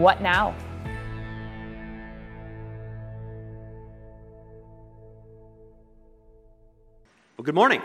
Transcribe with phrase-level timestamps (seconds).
[0.00, 0.54] what now?
[7.36, 7.82] Well, good morning.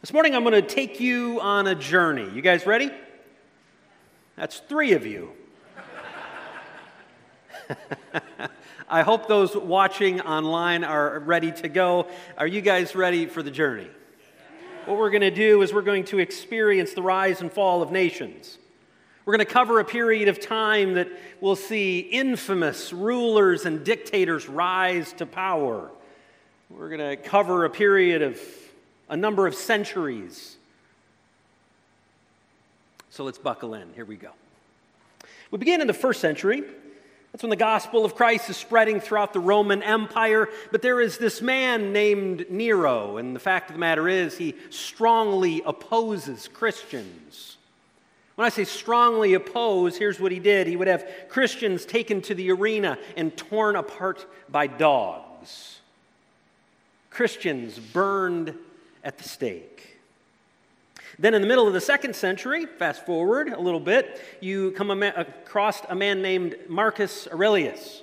[0.00, 2.28] This morning I'm going to take you on a journey.
[2.34, 2.90] You guys ready?
[4.36, 5.30] That's three of you.
[8.88, 12.08] I hope those watching online are ready to go.
[12.36, 13.88] Are you guys ready for the journey?
[14.86, 17.92] What we're going to do is we're going to experience the rise and fall of
[17.92, 18.58] nations.
[19.24, 21.08] We're going to cover a period of time that
[21.40, 25.90] we'll see infamous rulers and dictators rise to power.
[26.68, 28.40] We're going to cover a period of
[29.08, 30.56] a number of centuries.
[33.10, 33.92] So let's buckle in.
[33.94, 34.30] Here we go.
[35.52, 36.64] We begin in the first century.
[37.30, 40.48] That's when the gospel of Christ is spreading throughout the Roman Empire.
[40.72, 44.54] But there is this man named Nero, and the fact of the matter is, he
[44.70, 47.51] strongly opposes Christians.
[48.34, 52.34] When I say strongly oppose, here's what he did he would have Christians taken to
[52.34, 55.80] the arena and torn apart by dogs,
[57.10, 58.54] Christians burned
[59.04, 59.98] at the stake.
[61.18, 64.90] Then, in the middle of the second century, fast forward a little bit, you come
[65.02, 68.01] across uh, a man named Marcus Aurelius.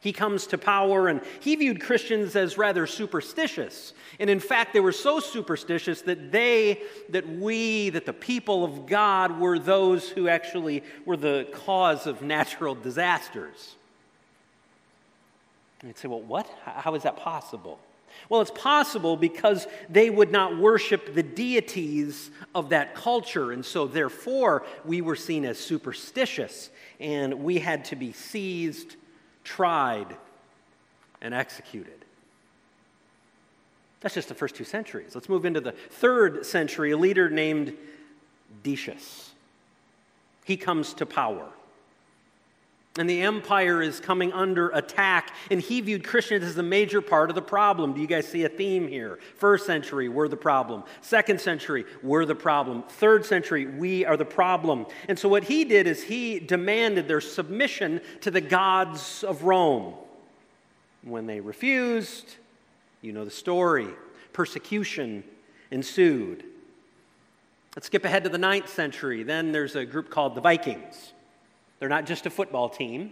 [0.00, 3.92] He comes to power, and he viewed Christians as rather superstitious.
[4.18, 8.86] And in fact, they were so superstitious that they, that we, that the people of
[8.86, 13.74] God were those who actually were the cause of natural disasters.
[15.80, 16.48] And you'd say, well, what?
[16.64, 17.78] How is that possible?
[18.28, 23.52] Well, it's possible because they would not worship the deities of that culture.
[23.52, 28.96] And so, therefore, we were seen as superstitious and we had to be seized
[29.44, 30.16] tried,
[31.20, 32.04] and executed.
[34.00, 35.14] That's just the first two centuries.
[35.14, 37.76] Let's move into the third century, a leader named
[38.62, 39.32] Decius.
[40.44, 41.46] He comes to power.
[42.98, 47.30] And the empire is coming under attack, and he viewed Christians as the major part
[47.30, 47.92] of the problem.
[47.92, 49.20] Do you guys see a theme here?
[49.36, 50.82] First century, we're the problem.
[51.00, 52.82] Second century, we're the problem.
[52.82, 54.86] Third century, we are the problem.
[55.06, 59.94] And so what he did is he demanded their submission to the gods of Rome.
[61.02, 62.34] When they refused,
[63.02, 63.88] you know the story
[64.32, 65.24] persecution
[65.70, 66.44] ensued.
[67.76, 69.22] Let's skip ahead to the ninth century.
[69.22, 71.12] Then there's a group called the Vikings.
[71.80, 73.10] They're not just a football team.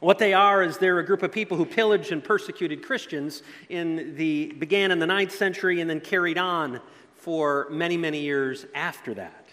[0.00, 4.16] What they are is they're a group of people who pillaged and persecuted Christians in
[4.16, 6.80] the began in the ninth century and then carried on
[7.14, 9.46] for many, many years after that.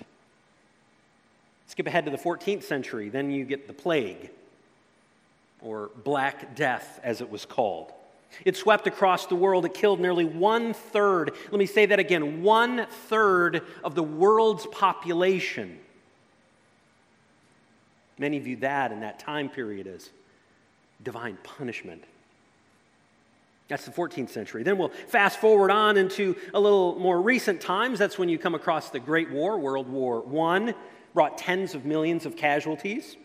[1.68, 4.30] Skip ahead to the 14th century, then you get the plague,
[5.62, 7.92] or Black Death, as it was called.
[8.46, 9.66] It swept across the world.
[9.66, 14.66] It killed nearly one third, let me say that again, one third of the world's
[14.68, 15.78] population.
[18.18, 20.10] Many view that in that time period as
[21.04, 22.04] divine punishment.
[23.68, 24.64] That's the 14th century.
[24.64, 28.00] Then we'll fast forward on into a little more recent times.
[28.00, 30.74] That's when you come across the Great War, World War I,
[31.14, 33.18] brought tens of millions of casualties.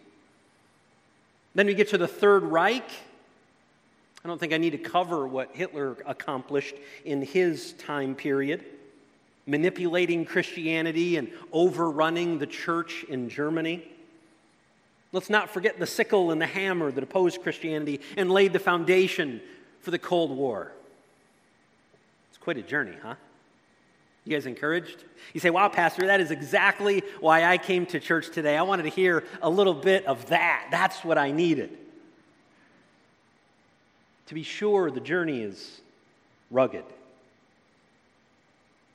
[1.54, 2.90] Then we get to the Third Reich.
[4.24, 6.74] I don't think I need to cover what Hitler accomplished
[7.04, 8.64] in his time period,
[9.46, 13.86] manipulating Christianity and overrunning the church in Germany.
[15.12, 19.42] Let's not forget the sickle and the hammer that opposed Christianity and laid the foundation
[19.80, 20.72] for the Cold War.
[22.30, 23.14] It's quite a journey, huh?
[24.24, 25.04] You guys encouraged?
[25.34, 28.56] You say, wow, Pastor, that is exactly why I came to church today.
[28.56, 30.68] I wanted to hear a little bit of that.
[30.70, 31.76] That's what I needed.
[34.26, 35.80] To be sure, the journey is
[36.50, 36.84] rugged.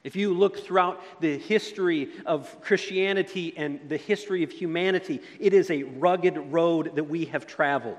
[0.04, 5.70] If you look throughout the history of Christianity and the history of humanity, it is
[5.70, 7.98] a rugged road that we have traveled.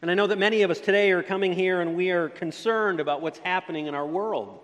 [0.00, 3.00] And I know that many of us today are coming here and we are concerned
[3.00, 4.60] about what's happening in our world.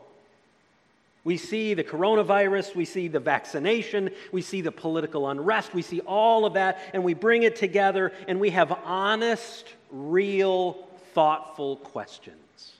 [1.25, 6.01] We see the coronavirus, we see the vaccination, we see the political unrest, we see
[6.01, 12.73] all of that, and we bring it together and we have honest, real, thoughtful questions.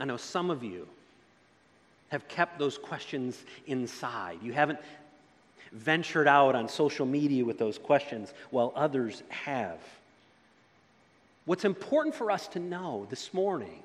[0.00, 0.88] I know some of you
[2.08, 4.38] have kept those questions inside.
[4.42, 4.78] You haven't
[5.72, 9.78] ventured out on social media with those questions while others have.
[11.44, 13.82] What's important for us to know this morning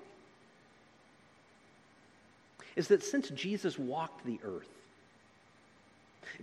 [2.76, 4.70] is that since Jesus walked the earth,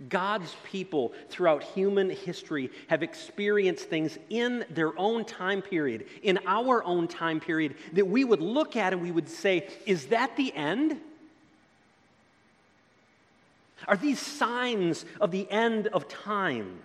[0.09, 6.83] God's people throughout human history have experienced things in their own time period, in our
[6.83, 10.53] own time period, that we would look at and we would say, Is that the
[10.53, 10.99] end?
[13.87, 16.79] Are these signs of the end of time?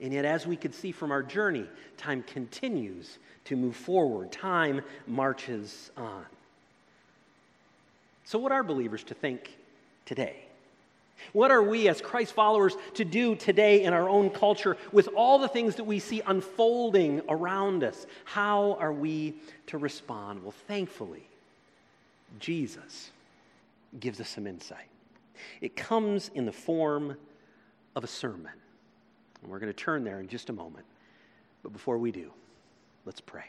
[0.00, 1.66] And yet, as we could see from our journey,
[1.96, 6.24] time continues to move forward, time marches on.
[8.24, 9.57] So, what are believers to think
[10.08, 10.36] today?
[11.34, 15.38] What are we as Christ followers to do today in our own culture with all
[15.38, 18.06] the things that we see unfolding around us?
[18.24, 19.34] How are we
[19.66, 20.42] to respond?
[20.42, 21.28] Well, thankfully,
[22.40, 23.10] Jesus
[24.00, 24.88] gives us some insight.
[25.60, 27.16] It comes in the form
[27.94, 28.52] of a sermon.
[29.42, 30.86] And we're going to turn there in just a moment.
[31.62, 32.30] But before we do,
[33.04, 33.44] let's pray.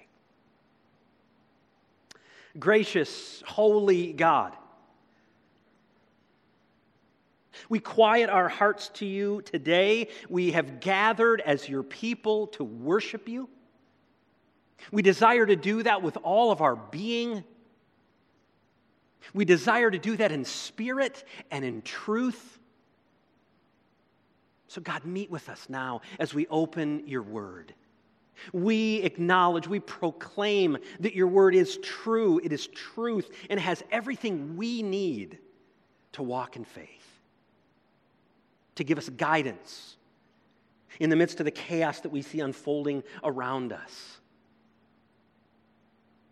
[2.60, 4.54] Gracious, holy God,
[7.68, 10.08] we quiet our hearts to you today.
[10.30, 13.50] We have gathered as your people to worship you.
[14.92, 17.44] We desire to do that with all of our being.
[19.34, 22.60] We desire to do that in spirit and in truth.
[24.68, 27.74] So, God, meet with us now as we open your word.
[28.54, 34.56] We acknowledge, we proclaim that your word is true, it is truth, and has everything
[34.56, 35.40] we need
[36.14, 37.19] to walk in faith,
[38.80, 39.98] to give us guidance
[41.02, 44.20] in the midst of the chaos that we see unfolding around us.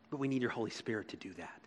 [0.09, 1.59] But we need your Holy Spirit to do that.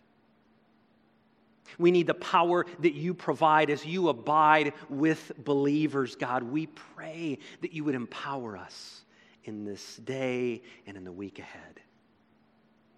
[1.77, 6.41] We need the power that you provide as you abide with believers, God.
[6.41, 9.05] We pray that you would empower us
[9.43, 11.79] in this day and in the week ahead.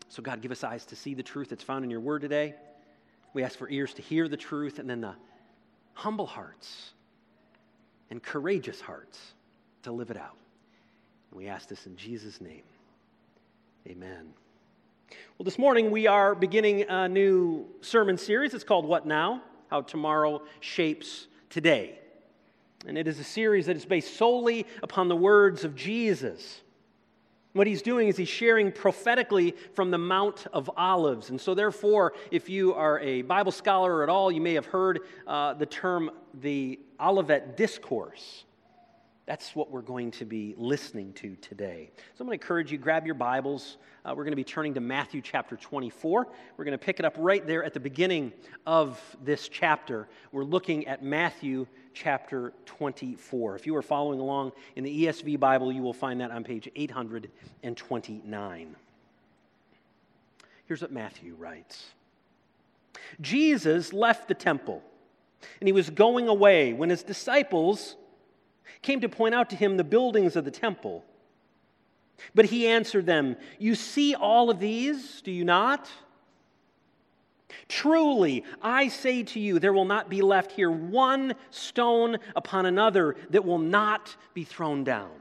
[0.08, 2.56] So, God, give us eyes to see the truth that's found in your word today.
[3.34, 5.16] We ask for ears to hear the truth and then the
[5.94, 6.94] humble hearts
[8.14, 9.18] and courageous hearts
[9.82, 10.38] to live it out.
[11.32, 12.62] And we ask this in Jesus' name.
[13.88, 14.32] Amen.
[15.10, 18.54] Well, this morning we are beginning a new sermon series.
[18.54, 19.42] It's called What Now?
[19.72, 21.98] How Tomorrow Shapes Today.
[22.86, 26.62] And it is a series that is based solely upon the words of Jesus.
[27.54, 31.32] What he's doing is he's sharing prophetically from the Mount of Olives.
[31.32, 35.00] And so, therefore, if you are a Bible scholar at all, you may have heard
[35.26, 36.12] uh, the term
[36.42, 38.46] the Olivet Discourse.
[39.26, 41.92] That's what we're going to be listening to today.
[41.96, 43.78] So I'm going to encourage you, grab your Bibles.
[44.04, 46.28] Uh, we're going to be turning to Matthew chapter 24.
[46.58, 48.34] We're going to pick it up right there at the beginning
[48.66, 50.10] of this chapter.
[50.34, 53.56] We're looking at Matthew chapter 24.
[53.56, 56.70] If you are following along in the ESV Bible, you will find that on page
[56.76, 58.76] 829.
[60.66, 61.86] Here's what Matthew writes
[63.22, 64.84] Jesus left the temple,
[65.60, 67.96] and he was going away when his disciples
[68.82, 71.04] came to point out to him the buildings of the temple.
[72.36, 75.90] But he answered them, You see all of these, do you not?
[77.68, 83.16] Truly, I say to you, there will not be left here one stone upon another
[83.30, 85.12] that will not be thrown down.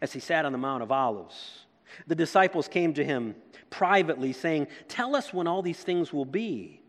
[0.00, 1.64] As he sat on the Mount of Olives,
[2.06, 3.34] the disciples came to him
[3.70, 6.80] privately, saying, Tell us when all these things will be.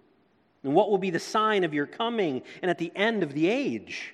[0.63, 3.47] And what will be the sign of your coming and at the end of the
[3.47, 4.13] age?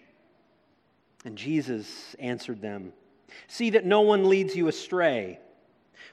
[1.24, 2.94] And Jesus answered them
[3.48, 5.40] See that no one leads you astray.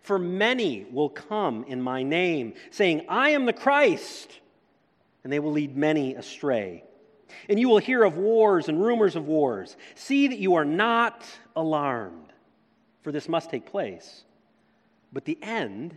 [0.02, 4.40] For many will come in my name, saying, I am the Christ,
[5.22, 6.82] and they will lead many astray.
[7.48, 9.76] And you will hear of wars and rumors of wars.
[9.94, 12.32] See that you are not alarmed,
[13.02, 14.24] for this must take place.
[15.12, 15.96] But the end,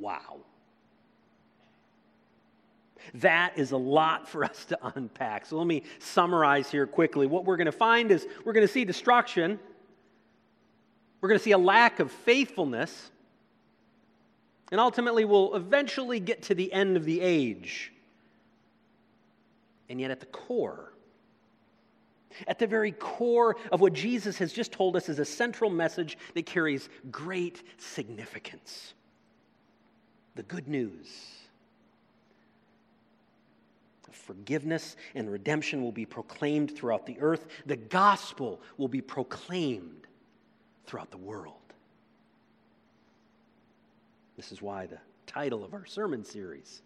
[0.00, 0.38] Wow.
[3.14, 5.46] That is a lot for us to unpack.
[5.46, 7.26] So let me summarize here quickly.
[7.26, 9.58] What we're going to find is we're going to see destruction,
[11.20, 13.10] we're going to see a lack of faithfulness,
[14.70, 17.92] and ultimately we'll eventually get to the end of the age.
[19.88, 20.92] And yet, at the core,
[22.46, 26.16] at the very core of what Jesus has just told us is a central message
[26.34, 28.94] that carries great significance
[30.34, 31.40] the good news
[34.30, 37.46] forgiveness and redemption will be proclaimed throughout the earth.
[37.66, 40.06] The gospel will be proclaimed
[40.86, 41.56] throughout the world.
[44.36, 46.82] This is why the title of our sermon series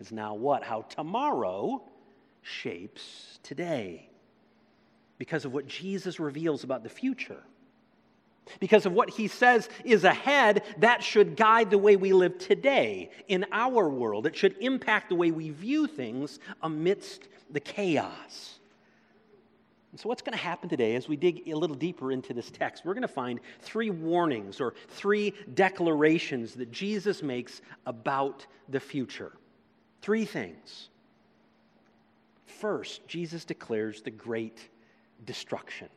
[0.00, 0.62] is now what?
[0.62, 1.82] How tomorrow
[2.40, 4.08] shapes today.
[5.18, 7.42] Because of what Jesus reveals about the future.
[8.60, 13.10] Because of what he says is ahead, that should guide the way we live today
[13.28, 14.26] in our world.
[14.26, 18.58] It should impact the way we view things amidst the chaos.
[19.90, 22.50] And so, what's going to happen today as we dig a little deeper into this
[22.50, 22.84] text?
[22.84, 29.32] We're going to find three warnings or three declarations that Jesus makes about the future.
[30.02, 30.90] Three things.
[32.46, 34.68] First, Jesus declares the great
[35.24, 35.88] destruction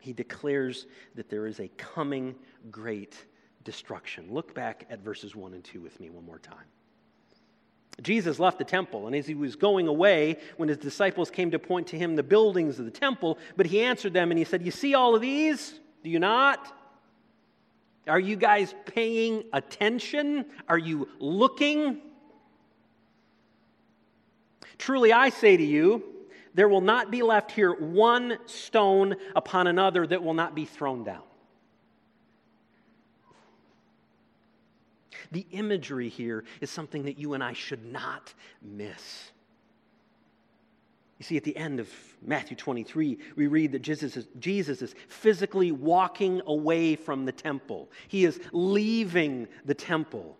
[0.00, 2.34] he declares that there is a coming
[2.70, 3.16] great
[3.64, 4.26] destruction.
[4.30, 6.64] Look back at verses 1 and 2 with me one more time.
[8.02, 11.58] Jesus left the temple, and as he was going away, when his disciples came to
[11.58, 14.64] point to him the buildings of the temple, but he answered them and he said,
[14.64, 15.78] You see all of these?
[16.02, 16.74] Do you not?
[18.06, 20.46] Are you guys paying attention?
[20.68, 22.00] Are you looking?
[24.78, 26.02] Truly, I say to you,
[26.54, 31.04] there will not be left here one stone upon another that will not be thrown
[31.04, 31.22] down.
[35.32, 39.30] The imagery here is something that you and I should not miss.
[41.18, 41.88] You see, at the end of
[42.22, 47.90] Matthew 23, we read that Jesus is, Jesus is physically walking away from the temple.
[48.08, 50.38] He is leaving the temple,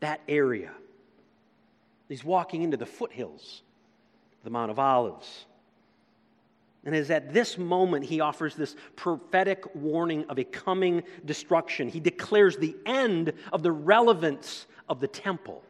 [0.00, 0.72] that area.
[2.08, 3.62] He's walking into the foothills
[4.44, 5.46] the Mount of Olives.
[6.84, 11.88] And it is at this moment he offers this prophetic warning of a coming destruction.
[11.88, 15.62] He declares the end of the relevance of the temple.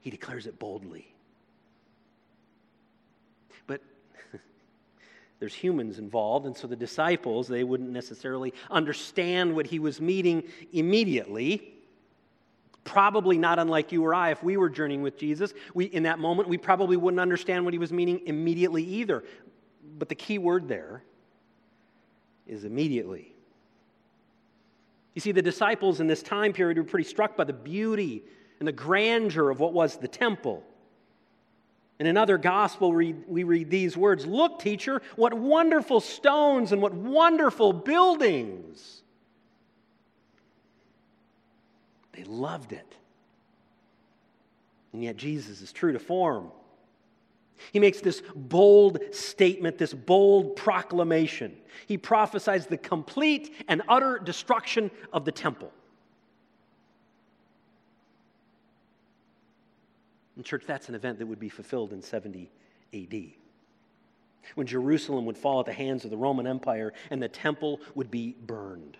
[0.00, 1.06] He declares it boldly.
[3.66, 3.82] But
[5.38, 10.42] there's humans involved, and so the disciples, they wouldn't necessarily understand what he was meeting
[10.72, 11.73] immediately.
[12.84, 16.18] Probably not unlike you or I, if we were journeying with Jesus, we, in that
[16.18, 19.24] moment, we probably wouldn't understand what he was meaning immediately either.
[19.98, 21.02] But the key word there
[22.46, 23.34] is immediately.
[25.14, 28.24] You see, the disciples in this time period were pretty struck by the beauty
[28.58, 30.62] and the grandeur of what was the temple.
[32.00, 37.72] In another gospel, we read these words Look, teacher, what wonderful stones and what wonderful
[37.72, 39.03] buildings.
[42.14, 42.94] They loved it.
[44.92, 46.50] And yet, Jesus is true to form.
[47.72, 51.56] He makes this bold statement, this bold proclamation.
[51.86, 55.72] He prophesies the complete and utter destruction of the temple.
[60.36, 62.50] In church, that's an event that would be fulfilled in 70
[62.92, 63.24] AD.
[64.56, 68.10] When Jerusalem would fall at the hands of the Roman Empire and the temple would
[68.10, 68.96] be burned.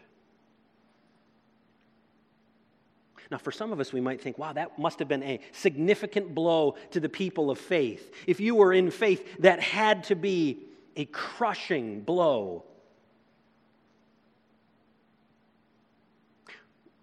[3.30, 6.34] Now, for some of us, we might think, wow, that must have been a significant
[6.34, 8.12] blow to the people of faith.
[8.26, 10.60] If you were in faith, that had to be
[10.96, 12.64] a crushing blow.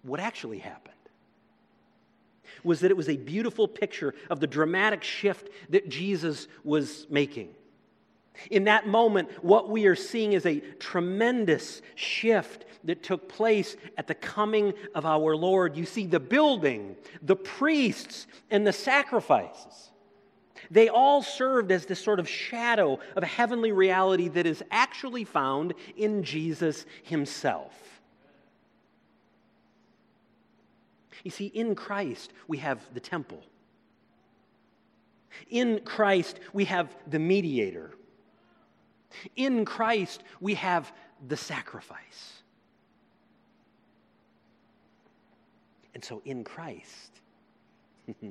[0.02, 0.92] What actually happened
[2.64, 7.54] was that it was a beautiful picture of the dramatic shift that Jesus was making.
[8.50, 14.06] In that moment, what we are seeing is a tremendous shift that took place at
[14.06, 15.76] the coming of our Lord.
[15.76, 19.90] You see, the building, the priests, and the sacrifices.
[20.70, 25.24] They all served as this sort of shadow of a heavenly reality that is actually
[25.24, 28.00] found in Jesus himself.
[31.24, 33.42] You see, in Christ, we have the temple.
[35.50, 37.92] In Christ, we have the mediator.
[39.36, 40.92] In Christ, we have
[41.26, 42.42] the sacrifice.
[45.94, 47.20] And so in Christ,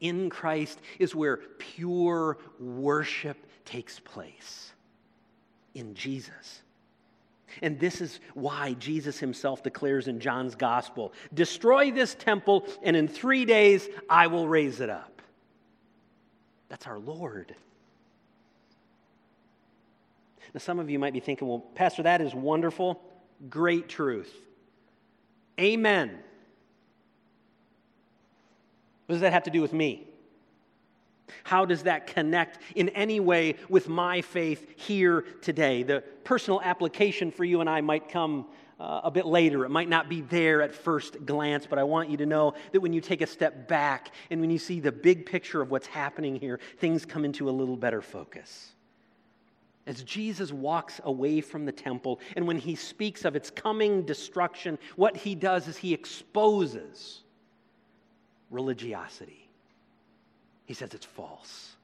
[0.00, 4.72] in Christ is where pure worship takes place.
[5.74, 6.62] In Jesus.
[7.62, 13.08] And this is why Jesus himself declares in John's gospel Destroy this temple, and in
[13.08, 15.22] three days I will raise it up.
[16.68, 17.54] That's our Lord.
[20.54, 23.02] Now, some of you might be thinking, well, Pastor, that is wonderful.
[23.50, 24.32] Great truth.
[25.60, 26.18] Amen.
[29.06, 30.06] What does that have to do with me?
[31.42, 35.82] How does that connect in any way with my faith here today?
[35.82, 38.46] The personal application for you and I might come
[38.78, 39.64] uh, a bit later.
[39.64, 42.80] It might not be there at first glance, but I want you to know that
[42.80, 45.86] when you take a step back and when you see the big picture of what's
[45.86, 48.73] happening here, things come into a little better focus.
[49.86, 54.78] As Jesus walks away from the temple, and when he speaks of its coming destruction,
[54.96, 57.20] what he does is he exposes
[58.50, 59.48] religiosity.
[60.64, 61.76] He says it's false.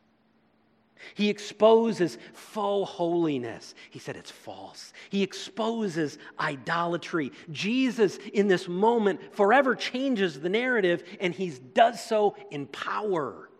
[1.15, 3.75] He exposes faux holiness.
[3.91, 4.93] He said it's false.
[5.09, 7.33] He exposes idolatry.
[7.51, 13.51] Jesus, in this moment, forever changes the narrative, and he does so in power.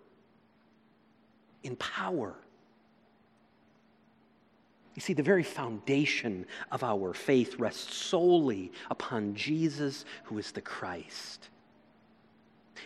[1.63, 2.37] In power.
[5.01, 10.61] You see, the very foundation of our faith rests solely upon Jesus, who is the
[10.61, 11.49] Christ.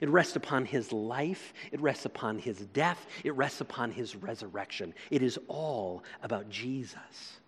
[0.01, 4.95] It rests upon his life, it rests upon his death, it rests upon his resurrection.
[5.11, 7.41] It is all about Jesus.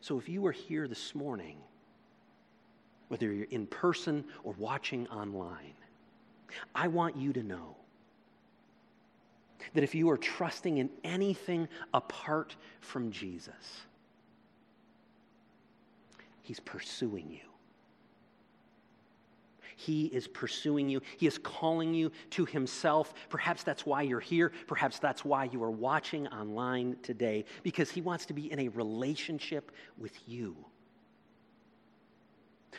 [0.00, 1.56] So if you are here this morning,
[3.08, 5.74] whether you're in person or watching online,
[6.76, 7.74] I want you to know
[9.74, 13.54] that if you are trusting in anything apart from Jesus,
[16.42, 17.40] He's pursuing you.
[19.76, 21.00] He is pursuing you.
[21.18, 23.14] He is calling you to Himself.
[23.28, 24.50] Perhaps that's why you're here.
[24.66, 28.68] Perhaps that's why you are watching online today, because He wants to be in a
[28.68, 30.56] relationship with you.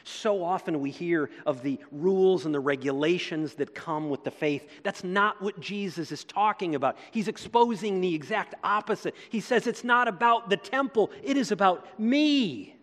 [0.04, 4.70] So often we hear of the rules and the regulations that come with the faith.
[4.84, 6.98] That's not what Jesus is talking about.
[7.12, 9.16] He's exposing the exact opposite.
[9.30, 12.76] He says it's not about the temple, it is about me.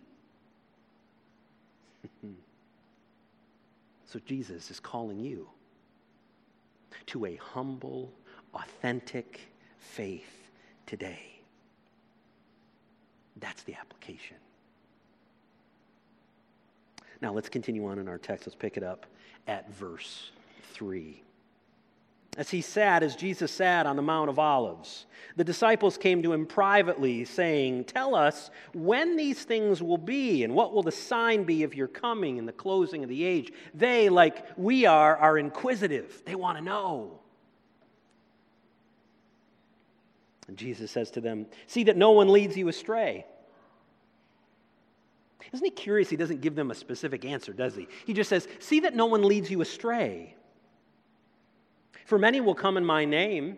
[4.05, 5.49] so Jesus is calling you
[7.07, 8.11] to a humble,
[8.53, 9.41] authentic
[9.79, 10.49] faith
[10.85, 11.39] today.
[13.39, 14.37] That's the application.
[17.21, 18.47] Now let's continue on in our text.
[18.47, 19.05] Let's pick it up
[19.47, 20.31] at verse
[20.73, 21.23] 3.
[22.37, 26.33] As he sat, as Jesus sat on the Mount of Olives, the disciples came to
[26.33, 31.45] him privately, saying, Tell us when these things will be, and what will the sign
[31.45, 33.51] be of your coming and the closing of the age?
[33.73, 36.21] They, like we are, are inquisitive.
[36.25, 37.19] They want to know.
[40.47, 43.25] And Jesus says to them, See that no one leads you astray.
[45.53, 46.09] Isn't he curious?
[46.09, 47.87] He doesn't give them a specific answer, does he?
[48.05, 50.35] He just says, See that no one leads you astray.
[52.05, 53.57] For many will come in my name.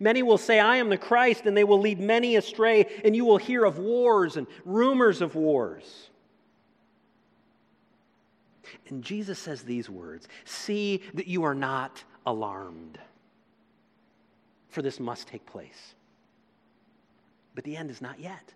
[0.00, 3.24] Many will say, I am the Christ, and they will lead many astray, and you
[3.24, 6.10] will hear of wars and rumors of wars.
[8.88, 12.98] And Jesus says these words See that you are not alarmed,
[14.68, 15.94] for this must take place.
[17.54, 18.52] But the end is not yet.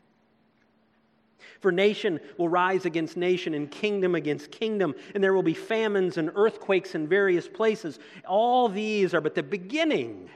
[1.60, 6.16] For nation will rise against nation and kingdom against kingdom, and there will be famines
[6.16, 7.98] and earthquakes in various places.
[8.26, 10.28] All these are but the beginning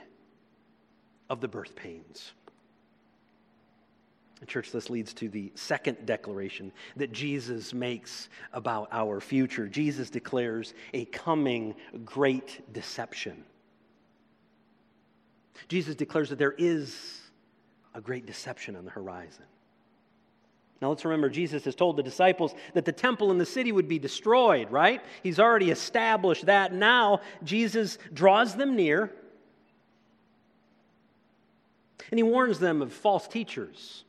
[1.30, 2.32] of the birth pains.
[4.46, 9.68] church, this leads to the second declaration that Jesus makes about our future.
[9.68, 13.44] Jesus declares a coming great deception.
[15.68, 17.20] Jesus declares that there is
[17.94, 19.44] a great deception on the horizon.
[20.82, 23.86] Now let's remember, Jesus has told the disciples that the temple and the city would
[23.86, 25.00] be destroyed, right?
[25.22, 26.74] He's already established that.
[26.74, 29.12] Now Jesus draws them near
[32.10, 34.02] and he warns them of false teachers.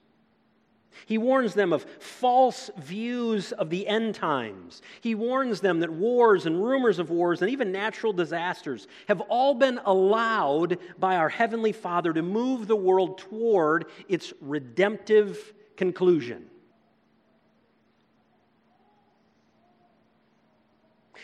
[1.05, 4.81] He warns them of false views of the end times.
[5.01, 9.53] He warns them that wars and rumors of wars and even natural disasters have all
[9.53, 16.49] been allowed by our Heavenly Father to move the world toward its redemptive conclusion.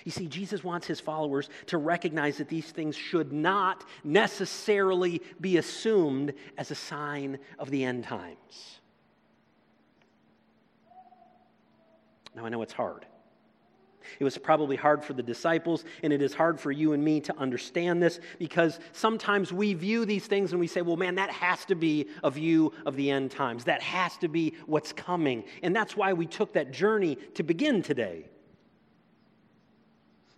[0.06, 5.58] You see, Jesus wants his followers to recognize that these things should not necessarily be
[5.58, 8.80] assumed as a sign of the end times.
[12.36, 13.06] Now, I know it's hard.
[14.20, 17.20] It was probably hard for the disciples, and it is hard for you and me
[17.22, 21.30] to understand this because sometimes we view these things and we say, well, man, that
[21.30, 23.66] has to be a view of the end times.
[23.66, 25.44] That has to be what's coming.
[25.62, 28.26] And that's why we took that journey to begin today.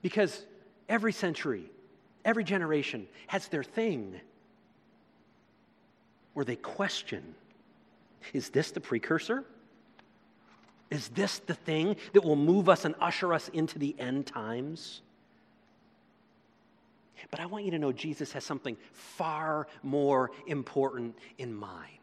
[0.01, 0.45] Because
[0.89, 1.69] every century,
[2.25, 4.19] every generation has their thing
[6.33, 7.35] where they question
[8.33, 9.43] is this the precursor?
[10.89, 15.01] Is this the thing that will move us and usher us into the end times?
[17.29, 21.97] But I want you to know Jesus has something far more important in mind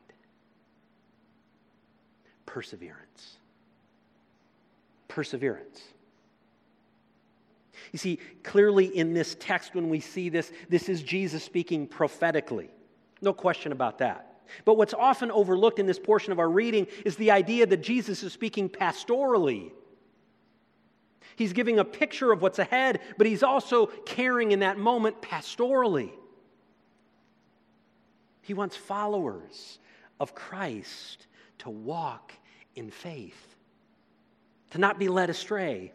[2.46, 3.36] perseverance.
[5.06, 5.82] Perseverance.
[7.92, 12.70] You see, clearly in this text, when we see this, this is Jesus speaking prophetically.
[13.20, 14.42] No question about that.
[14.64, 18.22] But what's often overlooked in this portion of our reading is the idea that Jesus
[18.22, 19.72] is speaking pastorally.
[21.36, 26.10] He's giving a picture of what's ahead, but he's also caring in that moment pastorally.
[28.42, 29.78] He wants followers
[30.18, 31.26] of Christ
[31.58, 32.32] to walk
[32.74, 33.56] in faith,
[34.70, 35.92] to not be led astray.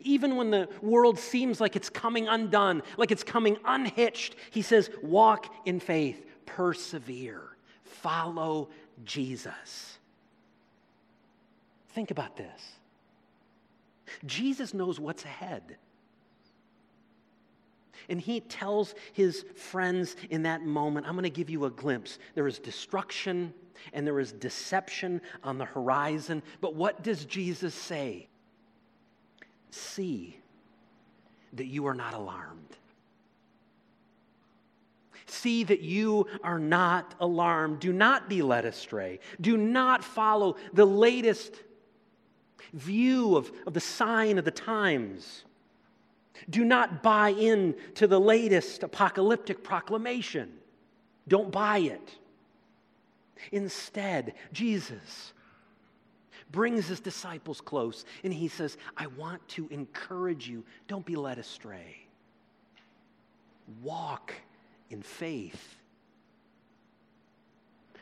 [0.00, 4.90] Even when the world seems like it's coming undone, like it's coming unhitched, he says,
[5.02, 8.68] walk in faith persevere, follow
[9.04, 9.98] Jesus.
[11.90, 12.72] Think about this.
[14.26, 15.76] Jesus knows what's ahead.
[18.08, 22.18] And he tells his friends in that moment, I'm going to give you a glimpse.
[22.34, 23.54] There is destruction
[23.92, 26.42] and there is deception on the horizon.
[26.60, 28.28] But what does Jesus say?
[29.72, 30.38] See
[31.54, 32.76] that you are not alarmed.
[35.26, 37.80] See that you are not alarmed.
[37.80, 39.18] Do not be led astray.
[39.40, 41.54] Do not follow the latest
[42.74, 45.44] view of, of the sign of the times.
[46.50, 50.52] Do not buy in to the latest apocalyptic proclamation.
[51.26, 52.16] Don't buy it.
[53.50, 55.32] Instead, Jesus
[56.52, 60.62] brings his disciples close and he says, I want to encourage you.
[60.86, 61.96] Don't be led astray.
[63.82, 64.32] Walk
[64.90, 65.76] in faith.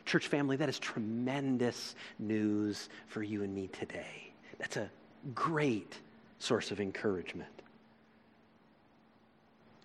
[0.05, 4.33] Church family, that is tremendous news for you and me today.
[4.59, 4.91] That's a
[5.35, 5.99] great
[6.41, 7.51] source of encouragement.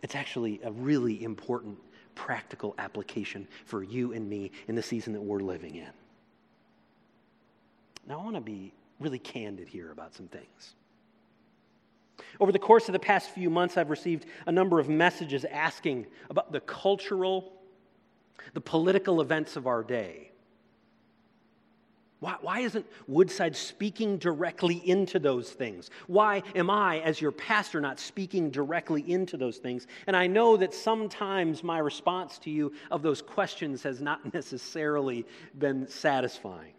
[0.02, 1.78] It's actually a really important
[2.16, 5.90] practical application for you and me in the season that we're living in.
[8.08, 10.76] Now, I want to be really candid here about some things.
[12.40, 16.08] Over the course of the past few months, I've received a number of messages asking
[16.30, 17.54] about the cultural,
[18.54, 20.32] the political events of our day.
[22.20, 25.90] Why, why, isn't Woodside speaking directly into those things?
[26.08, 29.86] Why am I, as your pastor, not speaking directly into those things?
[30.08, 35.26] And I know that sometimes my response to you of those questions has not necessarily
[35.60, 36.74] been satisfying.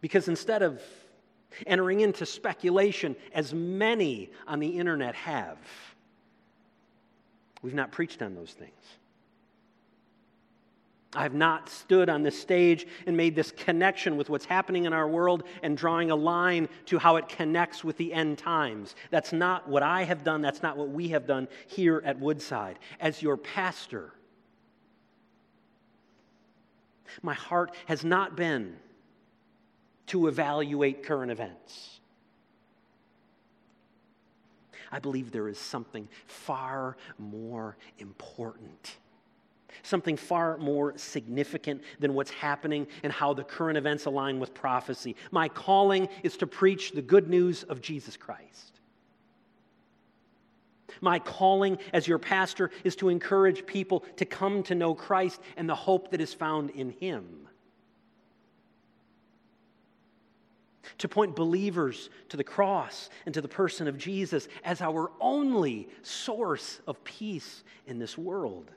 [0.00, 0.80] Because instead of
[1.66, 5.58] entering into speculation, as many on the internet have.
[7.62, 8.72] We've not preached on those things.
[11.14, 14.92] I have not stood on this stage and made this connection with what's happening in
[14.92, 18.94] our world and drawing a line to how it connects with the end times.
[19.10, 20.42] That's not what I have done.
[20.42, 22.78] That's not what we have done here at Woodside.
[23.00, 24.12] As your pastor,
[27.22, 28.76] my heart has not been
[30.08, 32.00] to evaluate current events.
[34.90, 38.96] I believe there is something far more important,
[39.82, 45.14] something far more significant than what's happening and how the current events align with prophecy.
[45.30, 48.80] My calling is to preach the good news of Jesus Christ.
[51.00, 55.68] My calling as your pastor is to encourage people to come to know Christ and
[55.68, 57.47] the hope that is found in Him.
[60.98, 65.88] To point believers to the cross and to the person of Jesus as our only
[66.02, 68.70] source of peace in this world.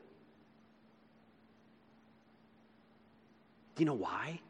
[3.76, 4.42] Do you know why?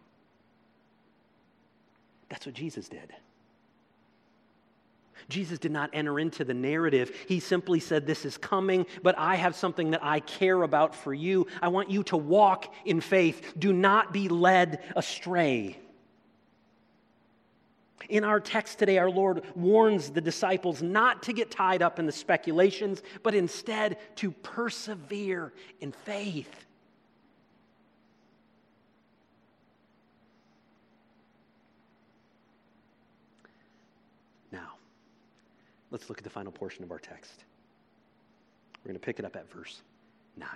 [2.30, 3.14] That's what Jesus did.
[5.30, 7.16] Jesus did not enter into the narrative.
[7.28, 11.14] He simply said, This is coming, but I have something that I care about for
[11.14, 11.48] you.
[11.62, 13.54] I want you to walk in faith.
[13.58, 15.78] Do not be led astray.
[18.10, 22.06] In our text today, our Lord warns the disciples not to get tied up in
[22.06, 26.66] the speculations, but instead to persevere in faith.
[34.52, 34.74] Now,
[35.92, 37.44] let's look at the final portion of our text.
[38.84, 39.82] We're going to pick it up at verse
[40.38, 40.50] 9.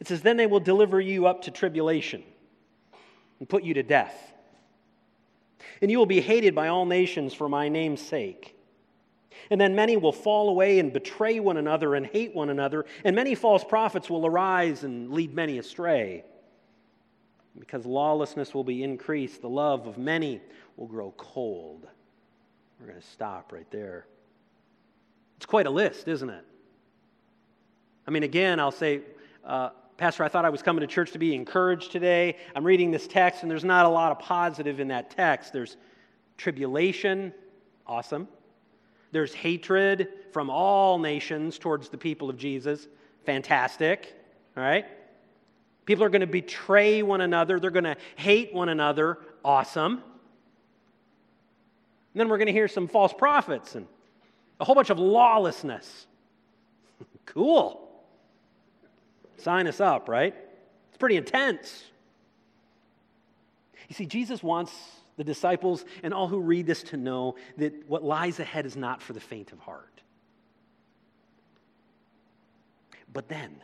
[0.00, 2.22] It says, Then they will deliver you up to tribulation
[3.38, 4.31] and put you to death.
[5.82, 8.56] And you will be hated by all nations for my name's sake.
[9.50, 13.14] And then many will fall away and betray one another and hate one another, and
[13.14, 16.24] many false prophets will arise and lead many astray.
[17.58, 20.40] Because lawlessness will be increased, the love of many
[20.76, 21.86] will grow cold.
[22.80, 24.06] We're going to stop right there.
[25.36, 26.44] It's quite a list, isn't it?
[28.06, 29.00] I mean, again, I'll say,
[29.44, 29.70] uh,
[30.02, 32.36] Pastor, I thought I was coming to church to be encouraged today.
[32.56, 35.52] I'm reading this text, and there's not a lot of positive in that text.
[35.52, 35.76] There's
[36.36, 37.32] tribulation,
[37.86, 38.26] awesome.
[39.12, 42.88] There's hatred from all nations towards the people of Jesus,
[43.24, 44.12] fantastic.
[44.56, 44.86] All right?
[45.86, 49.92] People are going to betray one another, they're going to hate one another, awesome.
[49.92, 50.02] And
[52.16, 53.86] then we're going to hear some false prophets and
[54.58, 56.08] a whole bunch of lawlessness.
[57.24, 57.81] cool.
[59.42, 60.34] Sign us up, right?
[60.88, 61.84] It's pretty intense.
[63.88, 64.72] You see, Jesus wants
[65.16, 69.02] the disciples and all who read this to know that what lies ahead is not
[69.02, 70.00] for the faint of heart.
[73.12, 73.56] But then,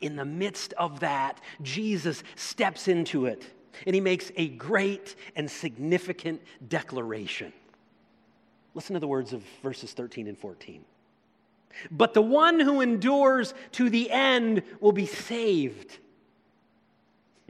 [0.00, 3.44] in the midst of that, Jesus steps into it
[3.86, 7.52] and he makes a great and significant declaration.
[8.74, 10.84] Listen to the words of verses 13 and 14.
[11.90, 15.98] But the one who endures to the end will be saved.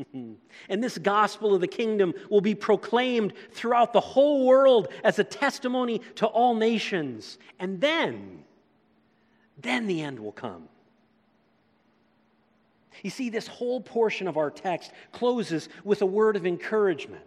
[0.12, 5.24] and this gospel of the kingdom will be proclaimed throughout the whole world as a
[5.24, 7.38] testimony to all nations.
[7.59, 8.44] And then,
[9.59, 10.68] then the end will come.
[13.02, 17.24] You see, this whole portion of our text closes with a word of encouragement.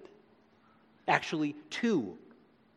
[1.07, 2.17] Actually, two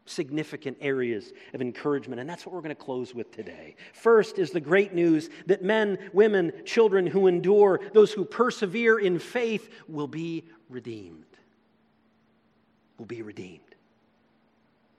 [0.06, 3.76] significant areas of encouragement, and that's what we're going to close with today.
[3.92, 9.18] First is the great news that men, women, children who endure, those who persevere in
[9.18, 11.24] faith, will be redeemed.
[12.98, 13.60] Will be redeemed.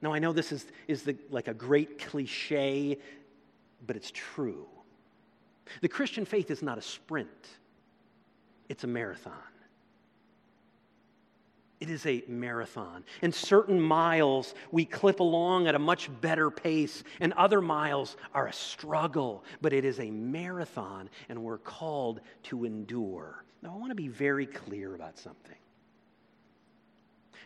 [0.02, 3.00] Now, I know this is, is the, like a great cliche,
[3.86, 4.68] but it's true.
[5.82, 7.30] The Christian faith is not a sprint,
[8.70, 9.34] it's a marathon.
[11.80, 13.04] It is a marathon.
[13.22, 18.48] And certain miles we clip along at a much better pace, and other miles are
[18.48, 19.44] a struggle.
[19.62, 23.44] But it is a marathon, and we're called to endure.
[23.62, 25.56] Now, I want to be very clear about something.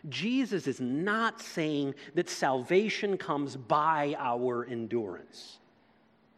[0.08, 5.58] Jesus is not saying that salvation comes by our endurance.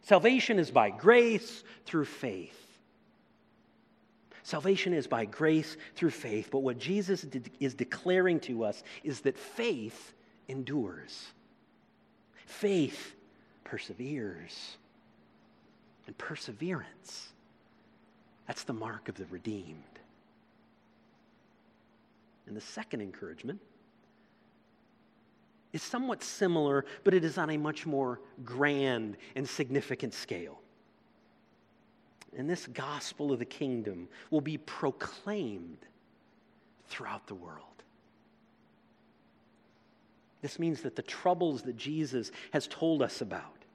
[0.01, 2.64] Salvation is by grace through faith.
[4.45, 7.25] Salvation is by grace through faith, but what Jesus
[7.59, 10.13] is declaring to us is that faith
[10.47, 11.29] endures.
[12.45, 13.15] Faith
[13.63, 14.77] perseveres.
[16.05, 17.29] And perseverance,
[18.45, 19.81] that's the mark of the redeemed.
[22.45, 23.59] And the second encouragement
[25.73, 30.59] is somewhat similar, but it is on a much more grand and significant scale
[32.37, 35.77] and this gospel of the kingdom will be proclaimed
[36.87, 37.61] throughout the world.
[40.41, 43.65] This means that the troubles that Jesus has told us about,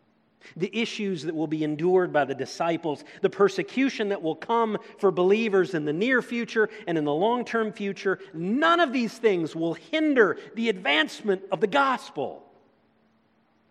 [0.57, 5.11] the issues that will be endured by the disciples, the persecution that will come for
[5.11, 9.57] believers in the near future and in the long term future, none of these things
[9.57, 12.45] will hinder the advancement of the gospel.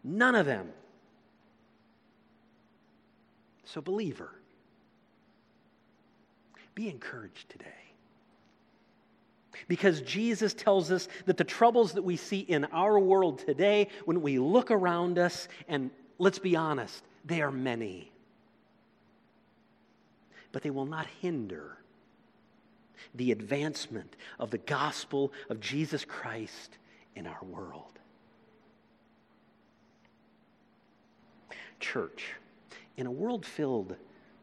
[0.04, 0.69] None of them.
[3.63, 4.38] So, believer,
[6.80, 7.65] be encouraged today.
[9.68, 14.22] Because Jesus tells us that the troubles that we see in our world today, when
[14.22, 18.10] we look around us, and let's be honest, they are many,
[20.54, 21.76] but they will not hinder
[23.13, 26.78] the advancement of the gospel of Jesus Christ
[27.13, 28.00] in our world.
[31.82, 32.36] Church,
[32.96, 33.98] in a world filled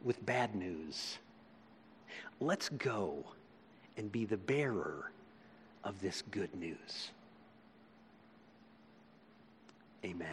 [0.04, 1.16] with bad news,
[2.40, 3.24] Let's go
[3.96, 5.10] and be the bearer
[5.84, 7.10] of this good news.
[10.04, 10.28] Amen.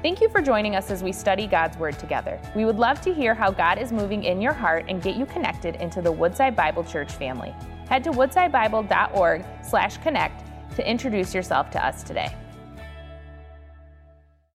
[0.00, 2.40] Thank you for joining us as we study God's Word together.
[2.54, 5.26] We would love to hear how God is moving in your heart and get you
[5.26, 7.52] connected into the Woodside Bible Church family.
[7.88, 12.32] Head to woodsidebible.org/connect to introduce yourself to us today.